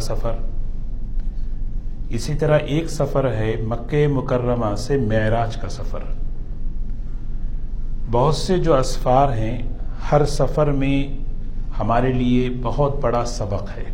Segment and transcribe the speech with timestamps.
[0.00, 0.32] سفر۔
[2.08, 5.98] اسی طرح ایک سفر ہے مکہ مکرمہ سے معراج کا سفر۔
[8.10, 9.58] بہت سے جو اسفار ہیں،
[10.12, 10.96] ہر سفر میں
[11.78, 13.84] ہمارے لیے بہت بڑا سبق ہے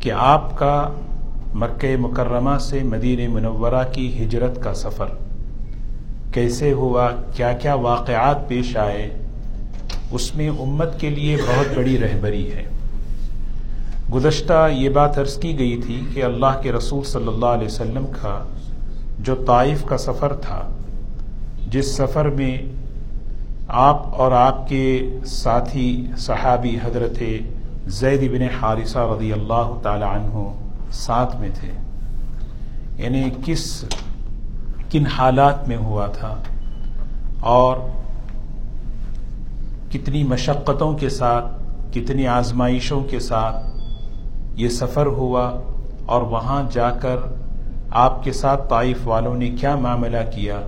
[0.00, 0.88] کہ آپ کا
[1.54, 5.14] مکہ مکرمہ سے مدین منورہ کی ہجرت کا سفر
[6.32, 9.08] کیسے ہوا کیا کیا واقعات پیش آئے،
[10.10, 12.64] اس میں امت کے لیے بہت بڑی رہبری ہے۔
[14.14, 18.06] گزشتہ یہ بات عرض کی گئی تھی کہ اللہ کے رسول صلی اللہ علیہ وسلم
[18.06, 18.44] کا
[19.18, 20.68] جو طائف کا سفر تھا،
[21.68, 22.56] جس سفر میں
[23.68, 27.22] آپ اور آپ کے ساتھی صحابی حضرت
[27.86, 30.52] زید بن حارثہ رضی اللہ تعالی عنہ
[30.92, 31.70] ساتھ میں تھے۔
[33.02, 33.84] یعنی کس،
[34.90, 36.42] کن حالات میں ہوا تھا
[37.40, 37.76] اور
[39.92, 41.46] کتنی مشقتوں کے ساتھ،
[41.94, 43.69] کتنی آزمائشوں کے ساتھ
[44.54, 45.60] یہ سفر ہوا
[46.06, 47.16] اور وہاں جا کر
[47.90, 50.60] آپ کے ساتھ طائف والوں نے کیا معاملہ کیا؟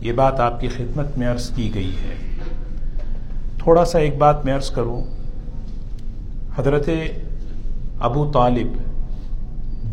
[0.00, 2.14] یہ بات آپ کی خدمت میں عرض کی گئی ہے۔
[3.58, 5.04] تھوڑا سا ایک بات میں عرض کروں۔
[6.58, 6.88] حضرت
[8.00, 8.66] ابو طالب،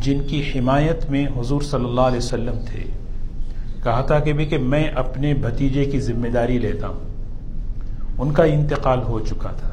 [0.01, 2.83] جن کی حمایت میں حضور صلی اللہ علیہ وسلم تھے،
[3.83, 6.99] کہا تھا کہ بھی کہ میں اپنے بھتیجے کی ذمہ داری لیتا ہوں۔
[8.17, 9.69] ان کا انتقال ہو چکا تھا۔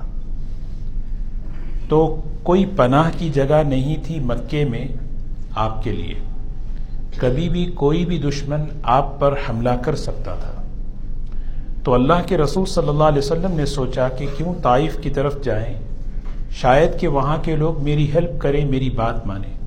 [1.88, 4.88] تو کوئی پناہ کی جگہ نہیں تھی مکے میں
[5.54, 6.14] آپ کے لیے۔
[7.16, 10.62] کبھی بھی کوئی بھی دشمن آپ پر حملہ کر سکتا تھا۔
[11.84, 15.42] تو اللہ کے رسول صلی اللہ علیہ وسلم نے سوچا کہ کیوں طائف کی طرف
[15.42, 15.74] جائیں؟
[16.50, 19.58] شاید کہ وہاں کے لوگ میری ہیلپ کریں، میری بات مانیں۔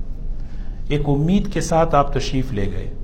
[0.88, 2.94] ایک امید کے ساتھ آپ تشریف لے گئے۔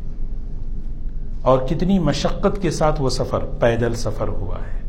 [1.43, 4.81] اور کتنی مشقت کے ساتھ وہ سفر، پیدل سفر ہوا ہے۔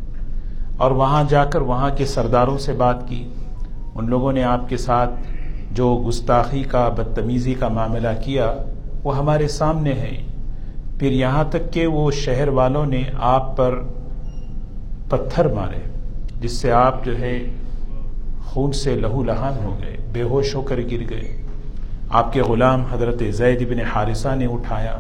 [0.78, 3.28] اور وہاں جا کر وہاں کے سرداروں سے بات کی۔
[4.00, 5.10] ان لوگوں نے آپ کے ساتھ
[5.72, 8.54] جو گستاخی کا، بدتمیزی کا معاملہ کیا،
[9.04, 10.24] وہ ہمارے سامنے ہے
[11.00, 13.80] پھر یہاں تک کہ وہ شہر والوں نے آپ پر
[15.10, 15.80] پتھر مارے،
[16.42, 17.40] جس سے آپ جو ہے
[18.46, 21.42] خون سے لہو لہان ہو گئے، بے ہوش ہو کر گر گئے۔
[22.10, 24.98] آپ کے غلام حضرت زید بن حارثہ نے اٹھایا۔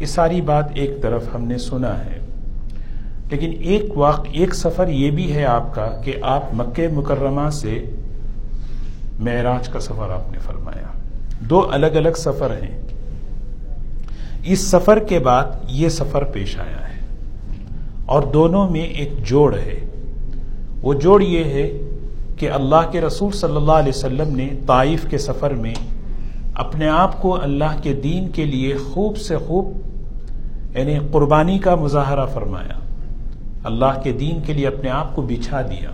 [0.00, 2.18] یہ ساری بات ایک طرف ہم نے سنا ہے۔
[3.30, 7.90] لیکن ایک واقع، ایک سفر یہ بھی ہے آپ کا کہ آپ مکہ مکرمہ سے
[9.20, 10.98] معراج کا سفر آپ نے فرمایا۔
[11.40, 12.82] دو الگ الگ سفر ہیں۔
[14.44, 17.00] اس سفر کے بعد یہ سفر پیش آیا ہے۔
[18.06, 19.80] اور دونوں میں ایک جوڑ ہے۔
[20.82, 21.72] وہ جوڑ یہ ہے
[22.36, 25.74] کہ اللہ کے رسول صلی اللہ علیہ وسلم نے طائف کے سفر میں
[26.54, 29.72] اپنے آپ کو اللہ کے دین کے لیے خوب سے خوب
[30.76, 32.78] یعنی قربانی کا مظاہرہ فرمایا۔
[33.64, 35.90] اللہ کے دین کے لیے اپنے آپ کو بچھا دیا۔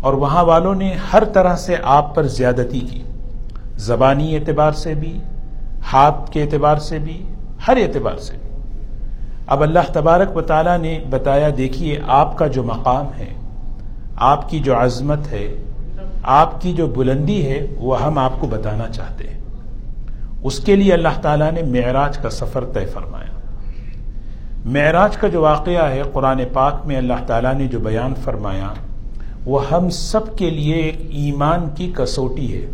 [0.00, 3.02] اور وہاں والوں نے ہر طرح سے آپ پر زیادتی کی،
[3.76, 5.18] زبانی اعتبار سے بھی،
[5.92, 7.22] ہاتھ کے اعتبار سے بھی،
[7.68, 8.50] ہر اعتبار سے بھی۔
[9.46, 13.34] اب اللہ تبارک و تعالیٰ نے بتایا، دیکھیے، آپ کا جو مقام ہے،
[14.16, 15.54] آپ کی جو عظمت ہے،
[16.22, 19.40] آپ کی جو بلندی ہے، وہ ہم آپ کو بتانا چاہتے ہیں۔
[20.42, 23.38] اس کے لیے اللہ تعالیٰ نے معراج کا سفر طے فرمایا۔
[24.64, 28.68] معراج کا جو واقعہ ہے، قرآن پاک میں اللہ تعالیٰ نے جو بیان فرمایا
[29.44, 32.66] وہ ہم سب کے لیے ایک ایمان کی کسوٹی ہے۔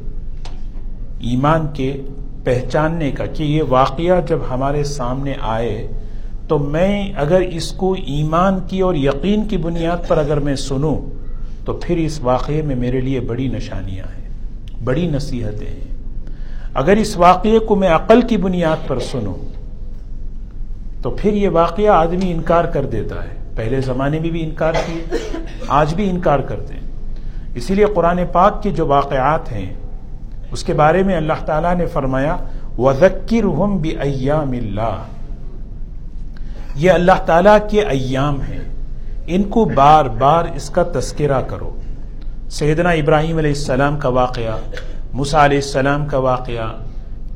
[1.21, 2.01] ایمان کے
[2.45, 5.89] پہچاننے کا کہ یہ واقعہ جب ہمارے سامنے آئے،
[6.49, 11.01] تو میں اگر اس کو ایمان کی اور یقین کی بنیاد پر اگر میں سنوں،
[11.65, 14.29] تو پھر اس واقعے میں میرے لیے بڑی نشانیاں ہیں،
[14.85, 15.95] بڑی نصیحتیں ہیں۔
[16.75, 19.35] اگر اس واقعے کو میں عقل کی بنیاد پر سنوں،
[21.03, 25.17] تو پھر یہ واقعہ آدمی انکار کر دیتا ہے۔ پہلے زمانے میں بھی انکار کیے۔
[25.69, 26.81] آج بھی انکار کرتے ہیں۔
[27.55, 29.75] اسی لیے قرآن پاک کے جو واقعات ہیں،
[30.51, 32.37] اس کے بارے میں اللہ تعالیٰ نے فرمایا
[32.79, 35.03] وزکر ہم بھی ایام اللہ
[36.75, 38.65] یہ اللہ تعالیٰ کے ایام ہیں۔
[39.27, 41.77] ان کو بار بار اس کا تذکرہ کرو۔
[42.51, 44.59] سیدنا ابراہیم علیہ السلام کا واقعہ
[45.13, 46.83] مسا علیہ السلام کا واقعہ،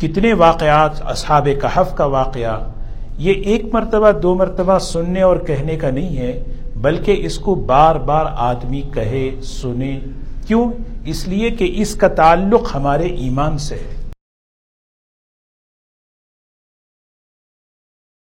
[0.00, 2.71] کتنے واقعات اصحاب کہف کا واقعہ،
[3.19, 6.44] یہ ایک مرتبہ، دو مرتبہ سننے اور کہنے کا نہیں ہے۔
[6.81, 10.00] بلکہ اس کو بار بار آدمی کہے، سنے۔
[10.47, 10.73] کیوں؟
[11.05, 14.09] اس لیے کہ اس کا تعلق ہمارے ایمان سے ہے۔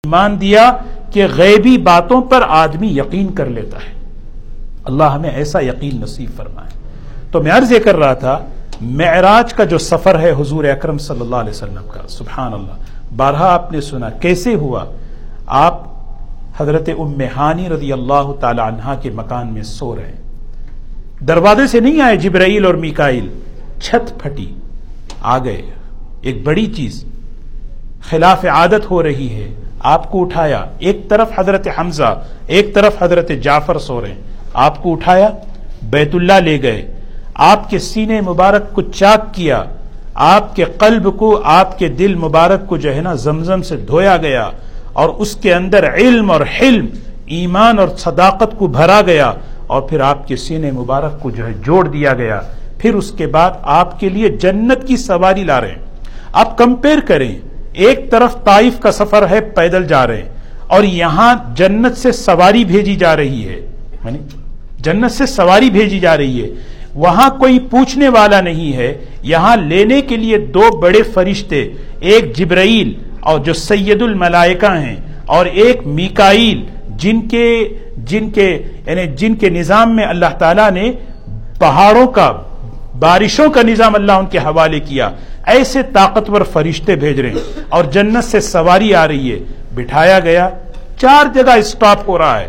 [0.04, 0.76] ایمان دیا
[1.12, 3.94] کہ غیبی باتوں پر آدمی یقین کر لیتا ہے۔
[4.84, 6.78] اللہ ہمیں ایسا یقین نصیب فرمائے۔
[7.32, 8.46] تو میں عرض یہ کر رہا تھا،
[8.80, 12.72] معراج کا جو سفر ہے حضور اکرم صلی اللہ علیہ وسلم کا، سبحان اللہ۔
[13.16, 14.84] بارہا آپ نے سنا، کیسے ہوا؟
[15.46, 15.93] آپ
[16.56, 20.12] حضرت ام ہانی رضی اللہ تعالی عنہ کے مکان میں سو رہے
[21.20, 23.28] دروازے سے نہیں آئے جبرائیل اور میکائل
[23.80, 24.54] چھت پھٹی،
[25.22, 25.62] آ گئے۔
[26.22, 27.04] ایک بڑی چیز،
[28.10, 33.30] خلاف عادت ہو رہی ہے، آپ کو اٹھایا۔ ایک طرف حضرت حمزہ، ایک طرف حضرت
[33.42, 34.14] جعفر سو رہے
[34.54, 35.28] آپ کو اٹھایا،
[35.82, 36.94] بیت اللہ لے گئے۔
[37.34, 39.64] آپ کے سینے مبارک کو چاک کیا۔
[40.14, 44.16] آپ کے قلب کو، آپ کے دل مبارک کو جو ہے نا، زمزم سے دھویا
[44.16, 44.50] گیا۔
[44.94, 46.86] اور اس کے اندر علم اور حلم،
[47.26, 49.32] ایمان اور صداقت کو بھرا گیا
[49.66, 52.40] اور پھر آپ کے سینے مبارک کو جو ہے جوڑ دیا گیا۔
[52.78, 55.78] پھر اس کے بعد آپ کے لیے جنت کی سواری لا رہے ہیں۔
[56.32, 57.38] آپ کمپیر کریں،
[57.72, 60.28] ایک طرف طائف کا سفر ہے، پیدل جا رہے ہیں۔
[60.66, 63.56] اور یہاں جنت سے سواری بھیجی جا رہی ہے۔
[64.04, 64.18] یعنی
[64.78, 66.48] جنت سے سواری بھیجی جا رہی ہے۔
[66.94, 71.68] وہاں کوئی پوچھنے والا نہیں ہے۔ یہاں لینے کے لیے دو بڑے فرشتے،
[72.00, 79.06] ایک جبرائیل اور جو سید الملائکہ ہیں اور ایک میکائیل جن کے جن کے یعنی
[79.16, 80.92] جن کے نظام میں اللہ تعالیٰ نے
[81.58, 82.32] پہاڑوں کا
[82.98, 85.10] بارشوں کا نظام اللہ ان کے حوالے کیا،
[85.46, 89.38] ایسے طاقتور فرشتے بھیج رہے ہیں۔ اور جنت سے سواری آ رہی ہے۔
[89.74, 90.48] بٹھایا گیا۔
[90.98, 92.48] چار جگہ اسٹاپ ہو رہا ہے۔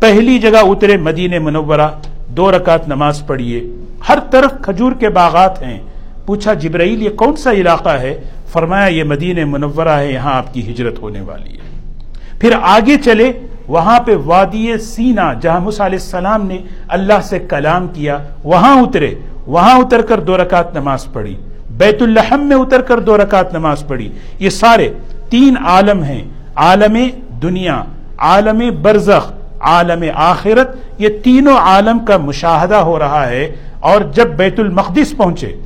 [0.00, 1.88] پہلی جگہ اترے مدین منورہ۔
[2.28, 3.64] دو رکعت نماز پڑھیے۔
[4.08, 5.78] ہر طرف کھجور کے باغات ہیں۔
[6.26, 10.72] پوچھا جبرائیل یہ کون سا علاقہ ہے؟ فرمایا، یہ مدین منورہ ہے، یہاں آپ کی
[10.72, 11.90] ہجرت ہونے والی ہے۔
[12.38, 13.32] پھر آگے چلے،
[13.68, 16.58] وہاں پہ وادی سینا، جہاں علیہ السلام نے
[16.88, 19.14] اللہ سے کلام کیا، وہاں اترے۔
[19.46, 21.36] وہاں اتر کر دو رکعت نماز پڑھی۔
[21.70, 24.92] بیت الحم میں اتر کر دو رکعت نماز پڑھی۔ یہ سارے
[25.30, 26.24] تین عالم ہیں۔
[26.56, 26.96] عالم
[27.42, 27.84] دنیا،
[28.18, 34.60] عالم برزخ، عالم آخرت، یہ تینوں عالم کا مشاہدہ ہو رہا ہے۔ اور جب بیت
[34.60, 35.56] المقدس پہنچے،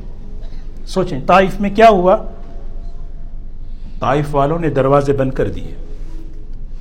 [0.85, 2.17] سوچیں طائف میں کیا ہوا؟
[4.03, 5.75] طائف والوں نے دروازے بند کر دیے۔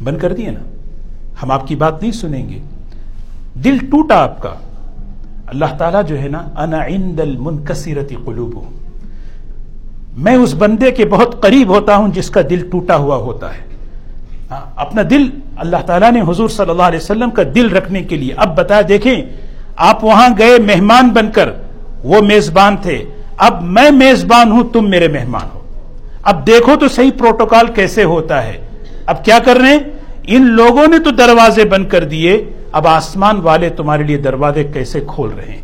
[0.05, 0.61] بند کر دیے نا۔
[1.43, 2.59] ہم آپ کی بات نہیں سنیں گے۔
[3.65, 4.55] دل ٹوٹا آپ کا۔
[5.47, 8.55] اللہ تعالیٰ جو ہے نا، انا عند المنکسرت قلوب
[10.17, 13.63] میں اس بندے کے بہت قریب ہوتا ہوں جس کا دل ٹوٹا ہوا ہوتا ہے۔
[14.51, 18.17] ہاں، اپنا دل اللہ تعالیٰ نے حضور صلی اللہ علیہ وسلم کا دل رکھنے کے
[18.17, 19.23] لیے۔ اب بتا، دیکھیں،
[19.77, 21.51] آپ وہاں گئے مہمان بن کر۔
[22.05, 23.05] وہ میزبان تھے۔
[23.37, 25.62] اب میں میزبان ہوں، تم میرے مہمان ہو۔
[26.23, 28.59] اب دیکھو تو صحیح پروٹوکال کیسے ہوتا ہے۔
[29.07, 29.79] اب کیا کر رہے ہیں؟
[30.27, 35.01] ان لوگوں نے تو دروازے بند کر دیے۔ اب آسمان والے تمہارے لیے دروازے کیسے
[35.07, 35.61] کھول رہے ہیں؟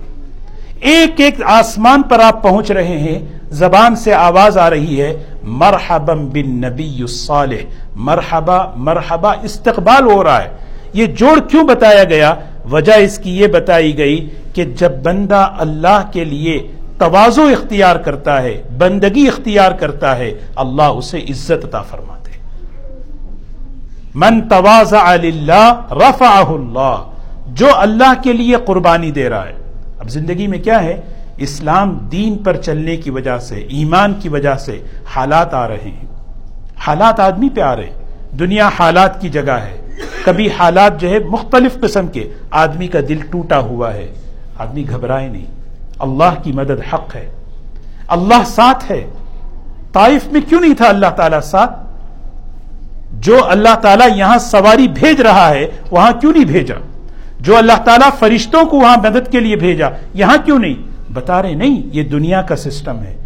[0.81, 3.19] ایک ایک آسمان پر آپ پہنچ رہے ہیں۔
[3.51, 7.57] زبان سے آواز آ رہی ہے۔ مرحبا بن نبی الصالح۔
[7.97, 10.49] مرحبا مرحبا، استقبال ہو رہا ہے۔
[10.93, 12.35] یہ جوڑ کیوں بتایا گیا؟
[12.71, 16.69] وجہ اس کی یہ بتائی گئی کہ جب بندہ اللہ کے لیے
[16.99, 22.19] توازو اختیار کرتا ہے، بندگی اختیار کرتا ہے، اللہ اسے عزت عطا فرماتے
[24.15, 27.11] من تواضع للہ رفعہ اللہ،
[27.47, 29.53] جو اللہ کے لیے قربانی دے رہا ہے۔
[29.99, 31.01] اب زندگی میں کیا ہے؟
[31.37, 34.83] اسلام دین پر چلنے کی وجہ سے، ایمان کی وجہ سے
[35.15, 36.07] حالات آ رہے ہیں۔
[36.79, 37.95] حالات آدمی پہ آ رہے ہیں۔
[38.39, 39.89] دنیا حالات کی جگہ ہے۔
[40.25, 44.15] کبھی حالات جو ہے مختلف قسم کے، آدمی کا دل ٹوٹا ہوا ہے۔
[44.59, 45.58] آدمی گھبرائے نہیں۔
[45.99, 47.31] اللہ کی مدد حق ہے۔
[48.09, 49.11] اللہ ساتھ ہے۔
[49.93, 51.89] طائف میں کیوں نہیں تھا اللہ تعالیٰ ساتھ؟
[53.13, 56.75] جو اللہ تعالیٰ یہاں سواری بھیج رہا ہے، وہاں کیوں نہیں بھیجا؟
[57.41, 60.75] جو اللہ تعالیٰ فرشتوں کو وہاں مدد کے لیے بھیجا، یہاں کیوں نہیں؟
[61.13, 63.17] بتا رہے، نہیں، یہ دنیا کا سسٹم ہے۔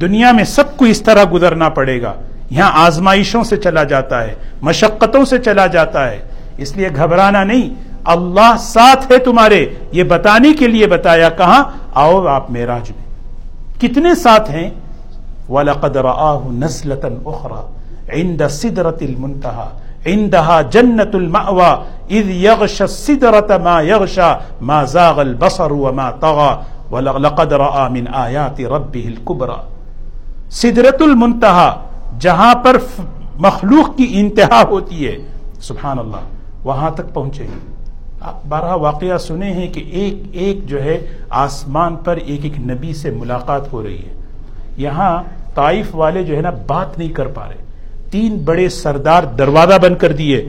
[0.00, 2.12] دنیا میں سب کو اس طرح گزرنا پڑے گا۔
[2.50, 6.18] یہاں آزمائشوں سے چلا جاتا ہے، مشقتوں سے چلا جاتا ہے۔
[6.56, 12.26] اس لیے گھبرانا نہیں۔ اللہ ساتھ ہے تمہارے، یہ بتانے کے لیے بتایا کہاں؟ آؤ
[12.26, 13.08] آپ میراج میں۔
[13.80, 14.70] کتنے ساتھ ہیں؟
[15.48, 17.60] وَلَقَدْ رَآهُ نَزْلَةً أُخْرَى
[18.20, 19.68] عِنْدَ سِدْرَةِ الْمُنْتَهَا
[20.06, 21.70] عِنْدَهَا جَنَّةُ الْمَأْوَى
[22.08, 26.56] إِذْ يَغْشَ السِّدْرَةَ مَا يَغْشَى مَا زَاغَ الْبَصَرُ وَمَا طَغَى
[26.92, 29.60] وَلَقَدْ رَآ مِنْ آيَاتِ رَبِّهِ الْكُبْرَى
[30.50, 31.84] سدرت المنتہا
[32.18, 32.76] جہاں پر
[33.38, 35.16] مخلوق کی انتہا ہوتی ہے۔
[35.60, 36.20] سبحان اللہ،
[36.64, 37.77] وہاں تک پہنچے۔ آپ
[38.48, 43.10] بارہ واقعہ سنے ہیں کہ ایک ایک جو ہے آسمان پر ایک ایک نبی سے
[43.10, 44.14] ملاقات ہو رہی ہے۔
[44.76, 45.22] یہاں
[45.54, 47.64] طائف والے جو ہے نا بات نہیں کر پا رہے۔
[48.10, 50.48] تین بڑے سردار دروازہ بند کر دیے۔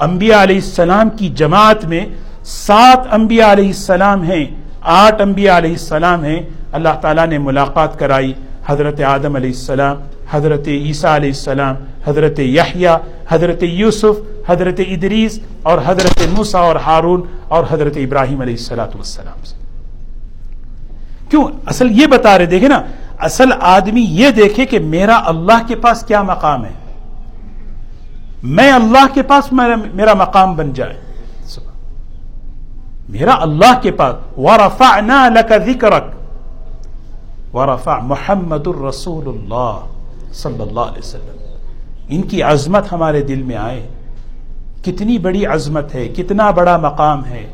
[0.00, 2.06] انبیاء علیہ السلام کی جماعت میں
[2.42, 4.44] سات انبیاء علیہ السلام ہیں،
[4.80, 6.40] آٹھ انبیاء علیہ السلام ہیں۔
[6.72, 8.32] اللہ تعالیٰ نے ملاقات کرائی۔
[8.66, 9.96] حضرت آدم علیہ السلام،
[10.30, 11.74] حضرت عیسیٰ علیہ السلام
[12.08, 12.96] حضرت یحییٰ
[13.28, 19.44] حضرت یوسف، حضرت ادریس اور حضرت موسا اور ہارون اور حضرت ابراہیم علیہ السلاۃ والسلام
[19.44, 19.56] سے۔
[21.30, 22.82] کیوں؟ اصل یہ بتا رہے، دیکھیں نا،
[23.18, 26.70] اصل آدمی یہ دیکھے کہ میرا اللہ کے پاس کیا مقام ہے۔
[28.42, 29.52] میں اللہ کے پاس
[29.94, 31.00] میرا مقام بن جائے۔
[33.08, 36.18] میرا اللہ کے پاس، وَرَفَعْنَا لَكَ ذِكْرَكَ۔
[37.56, 39.80] ورفع محمد الرسول اللہ
[40.32, 41.37] صلی اللہ علیہ وسلم۔
[42.08, 43.88] ان کی عظمت ہمارے دل میں آئے۔
[44.84, 47.46] کتنی بڑی عظمت ہے، کتنا بڑا مقام ہے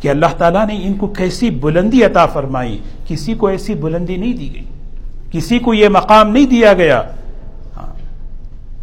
[0.00, 4.32] کہ اللہ تعالیٰ نے ان کو کیسی بلندی عطا فرمائی۔ کسی کو ایسی بلندی نہیں
[4.32, 4.64] دی گئی۔
[5.30, 7.02] کسی کو یہ مقام نہیں دیا گیا۔
[7.76, 7.92] ہاں۔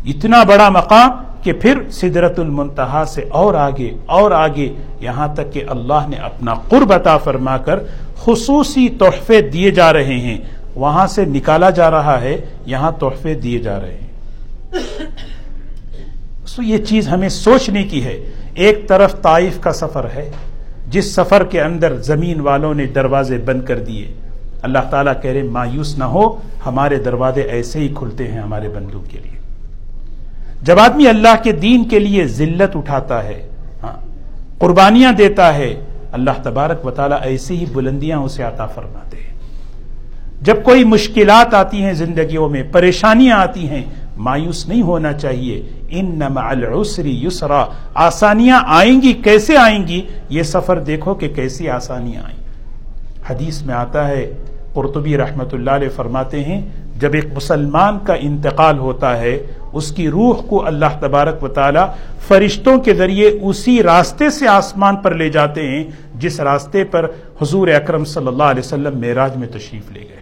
[0.05, 1.11] اتنا بڑا مقام
[1.43, 6.53] کہ پھر سدرت المنتہا سے اور آگے اور آگے یہاں تک کہ اللہ نے اپنا
[6.53, 7.79] قرب عطا فرما کر
[8.15, 10.37] خصوصی تحفے دیے جا رہے ہیں۔
[10.75, 14.06] وہاں سے نکالا جا رہا ہے، یہاں تحفے دیے جا رہے ہیں۔
[16.57, 18.23] سو یہ چیز ہمیں سوچنے کی ہے۔
[18.53, 20.31] ایک طرف طائف کا سفر ہے،
[20.87, 24.13] جس سفر کے اندر زمین والوں نے دروازے بند کر دیے۔
[24.61, 26.35] اللہ تعالیٰ کہہ رہے مایوس نہ ہو،
[26.65, 29.39] ہمارے دروازے ایسے ہی کھلتے ہیں ہمارے بندوں کے لیے۔
[30.61, 33.47] جب آدمی اللہ کے دین کے لیے ذلت اٹھاتا ہے
[33.83, 33.97] ہاں
[34.59, 35.75] قربانیاں دیتا ہے،
[36.11, 39.33] اللہ تبارک و تعالیٰ ایسی ہی بلندیاں اسے عطا فرماتے ہیں۔
[40.41, 43.83] جب کوئی مشکلات آتی ہیں زندگیوں میں، پریشانیاں آتی ہیں
[44.17, 50.79] مایوس نہیں ہونا چاہیے۔ ان العسری یسرا۔ آسانیاں آئیں گی، کیسے آئیں گی؟ یہ سفر
[50.79, 52.37] دیکھو کہ کیسی آسانیاں آئیں۔
[53.29, 54.33] حدیث میں آتا ہے،
[54.73, 56.61] قرطبی رحمت اللہ علیہ فرماتے ہیں،
[56.99, 59.43] جب ایک مسلمان کا انتقال ہوتا ہے،
[59.73, 61.79] اس کی روح کو اللہ تبارک و تعالی
[62.27, 65.83] فرشتوں کے ذریعے اسی راستے سے آسمان پر لے جاتے ہیں،
[66.15, 70.19] جس راستے پر حضور اکرم صلی اللہ علیہ وسلم معراج میں تشریف لے گئے۔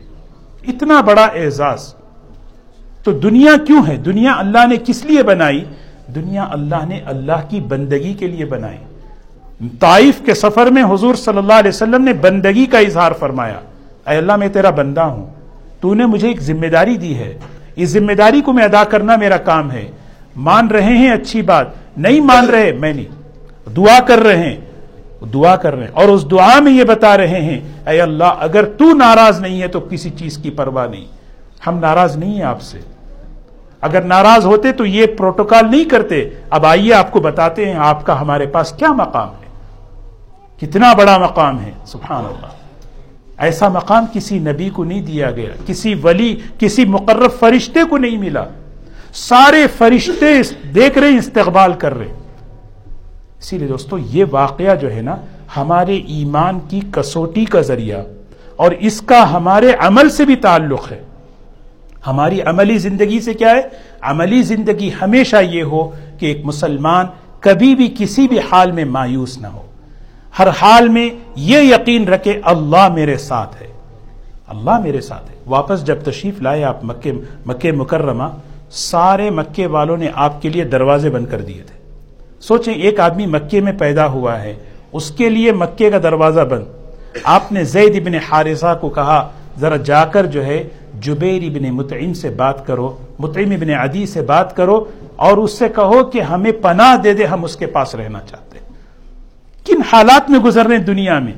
[0.67, 1.93] اتنا بڑا اعزاز۔
[3.05, 5.63] تو دنیا کیوں ہے؟ دنیا اللہ نے کس لیے بنائی؟
[6.15, 8.77] دنیا اللہ نے اللہ کی بندگی کے لیے بنائی۔
[9.79, 13.59] طائف کے سفر میں حضور صلی اللہ علیہ وسلم نے بندگی کا اظہار فرمایا۔
[14.09, 15.25] اے اللہ، میں تیرا بندہ ہوں۔
[15.81, 17.37] تو نے مجھے ایک ذمہ داری دی ہے۔
[17.75, 19.91] اس ذمہ داری کو میں ادا کرنا میرا کام ہے۔
[20.35, 24.57] مان رہے ہیں؟ اچھی بات۔ نہیں مان رہے؟ میں نہیں۔ دعا کر رہے ہیں۔
[25.33, 28.63] دعا کر رہے ہیں۔ اور اس دعا میں یہ بتا رہے ہیں، اے اللہ، اگر
[28.63, 31.05] تو ناراض نہیں ہے تو کسی چیز کی پرواہ نہیں۔
[31.67, 32.94] ہم ناراض نہیں ہیں آپ سے۔
[33.85, 38.05] اگر ناراض ہوتے تو یہ پروٹوکال نہیں کرتے۔ اب آئیے آپ کو بتاتے ہیں آپ
[38.05, 39.45] کا ہمارے پاس کیا مقام ہے۔
[40.59, 42.47] کتنا بڑا مقام ہے۔ سبحان اللہ
[43.37, 48.17] ایسا مقام کسی نبی کو نہیں دیا گیا۔ کسی ولی، کسی مقرر فرشتے کو نہیں
[48.17, 48.45] ملا۔
[49.13, 50.41] سارے فرشتے
[50.75, 52.13] دیکھ رہے استقبال کر رہے
[53.39, 55.15] اسی لیے دوستو، یہ واقعہ جو ہے نا،
[55.57, 58.01] ہمارے ایمان کی کسوٹی کا ذریعہ
[58.55, 61.03] اور اس کا ہمارے عمل سے بھی تعلق ہے۔
[62.07, 63.61] ہماری عملی زندگی سے کیا ہے؟
[64.01, 67.05] عملی زندگی ہمیشہ یہ ہو کہ ایک مسلمان
[67.39, 69.61] کبھی بھی کسی بھی حال میں مایوس نہ ہو۔
[70.39, 73.67] ہر حال میں یہ یقین رکھے اللہ میرے ساتھ ہے۔
[74.47, 77.13] اللہ میرے ساتھ ہے۔ واپس جب تشریف لائے آپ مکے
[77.45, 78.23] مکے مکرمہ،
[78.69, 81.79] سارے مکے والوں نے آپ کے لیے دروازے بند کر دیے تھے۔
[82.39, 84.55] سوچیں ایک آدمی مکے میں پیدا ہوا ہے،
[84.93, 86.63] اس کے لیے مکے کا دروازہ بند۔
[87.23, 90.63] آپ نے زید ابن حارثہ کو کہا، ذرا جا کر جو ہے
[91.01, 94.83] جبیر ابن متعین سے بات کرو متعیم ابن عدی سے بات کرو
[95.15, 98.59] اور اس سے کہو کہ ہمیں پناہ دے دے، ہم اس کے پاس رہنا چاہتے
[99.65, 101.33] کن حالات میں گزر رہے ہیں دنیا میں؟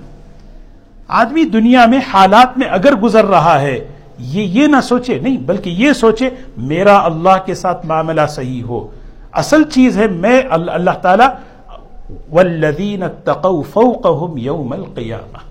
[1.08, 3.78] آدمی دنیا میں حالات میں اگر گزر رہا ہے،
[4.20, 8.88] یہ یہ نہ سوچے، نہیں، بلکہ یہ سوچے، میرا اللہ کے ساتھ معاملہ صحیح ہو۔
[9.34, 11.28] اصل چیز ہے میں اللہ تعالی
[12.30, 15.46] والذین اتقوا فوقهم یوم القیامہ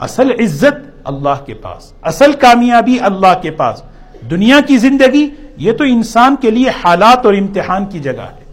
[0.00, 3.82] اصل عزت اللہ کے پاس۔ اصل کامیابی اللہ کے پاس۔
[4.30, 8.44] دنیا کی زندگی یہ تو انسان کے لیے حالات اور امتحان کی جگہ ہے۔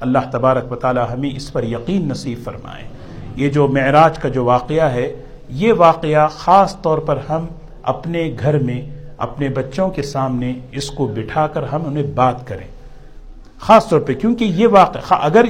[0.00, 2.84] اللہ تبارک و تعالی ہمیں اس پر یقین نصیب فرمائے۔
[3.36, 5.16] یہ جو معراج کا جو واقعہ ہے،
[5.48, 7.46] یہ واقعہ خاص طور پر ہم
[7.82, 8.82] اپنے گھر میں،
[9.18, 12.66] اپنے بچوں کے سامنے اس کو بٹھا کر ہم انہیں بات کریں۔
[13.60, 15.44] خاص طور پہ کیونکہ یہ واقعہ، اگر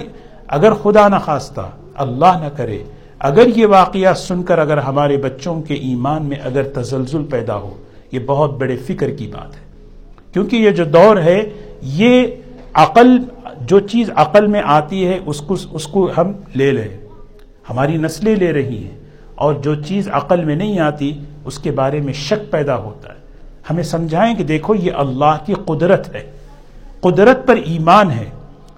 [0.48, 1.60] اگر خدا نہ خواستہ
[1.94, 2.84] اللہ نہ کرے
[3.24, 7.76] اگر یہ واقعہ سن کر اگر ہمارے بچوں کے ایمان میں اگر تزلزل پیدا ہو،
[8.12, 9.60] یہ بہت بڑے فکر کی بات ہے۔
[10.32, 11.50] کیونکہ یہ جو دور ہے،
[11.82, 12.26] یہ
[12.74, 13.18] عقل،
[13.60, 16.88] جو چیز عقل میں آتی ہے، اس کو اس کو ہم لے لیں۔
[17.70, 18.98] ہماری نسلیں لے رہی ہیں۔
[19.34, 23.18] اور جو چیز عقل میں نہیں آتی، اس کے بارے میں شک پیدا ہوتا ہے۔
[23.70, 26.30] ہمیں سمجھائیں کہ دیکھو، یہ اللہ کی قدرت ہے۔
[27.00, 28.24] قدرت پر ایمان ہے۔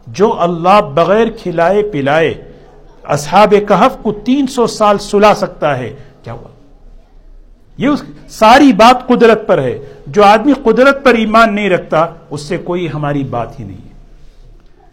[0.07, 2.35] جو اللہ بغیر کھلائے، پلائے
[3.09, 6.49] اصحاب کہف کو تین سو سال سلا سکتا ہے۔ کیا ہوا؟
[7.79, 12.41] یہ اس ساری بات قدرت پر ہے۔ جو آدمی قدرت پر ایمان نہیں رکھتا، اس
[12.41, 13.93] سے کوئی ہماری بات ہی نہیں ہے۔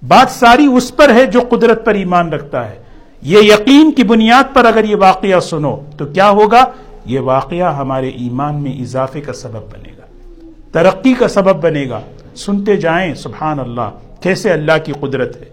[0.08, 2.75] بات ساری اس پر ہے جو قدرت پر ایمان رکھتا ہے۔
[3.22, 6.63] یہ یقین کی بنیاد پر اگر یہ واقعہ سنو، تو کیا ہوگا؟
[7.05, 10.05] یہ واقعہ ہمارے ایمان میں اضافے کا سبب بنے گا۔
[10.72, 12.00] ترقی کا سبب بنے گا۔
[12.36, 13.91] سنتے جائیں، سبحان اللہ،
[14.22, 15.46] کیسے اللہ کی قدرت ہے۔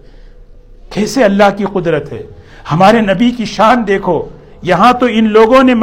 [0.90, 2.22] کیسے اللہ کی قدرت ہے؟
[2.72, 4.22] ہمارے نبی کی شان دیکھو،
[4.62, 5.74] یہاں تو ان لوگوں نے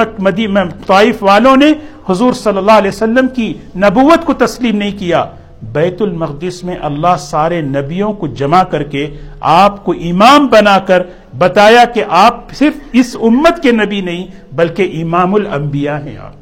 [0.87, 1.73] طائف والوں نے
[2.09, 5.25] حضور صلی اللہ علیہ وسلم کی نبوت کو تسلیم نہیں کیا۔
[5.61, 11.03] بیت المقدس میں اللہ سارے نبیوں کو جمع کر کے آپ کو امام بنا کر
[11.37, 16.33] بتایا کہ آپ صرف اس امت کے نبی نہیں، بلکہ امام الانبیاء ہیں آپ۔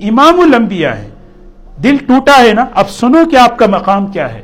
[0.00, 1.10] امام الانبیاء ہیں۔
[1.82, 4.42] دل ٹوٹا ہے نا؟ اب سنو کہ آپ کا مقام کیا ہے۔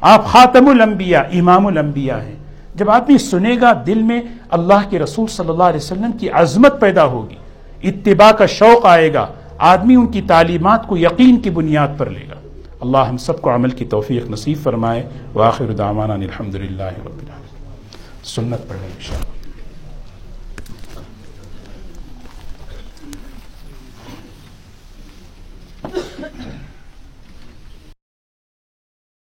[0.00, 2.39] آپ خاتم الانبیاء، امام الانبیاء ہیں۔
[2.74, 6.80] جب آدمی سنے گا دل میں اللہ کے رسول صلی اللہ علیہ وسلم کی عظمت
[6.80, 7.36] پیدا ہوگی،
[7.82, 9.26] اتباع کا شوق آئے گا،
[9.58, 12.34] آدمی ان کی تعلیمات کو یقین کی بنیاد پر لے گا۔
[12.80, 18.68] اللہ ہم سب کو عمل کی توفیق نصیب فرمائے۔ واخر دعوانا الحمدللہ رب العالمین۔ سنت
[18.68, 19.39] پڑھیں انشاءاللہ۔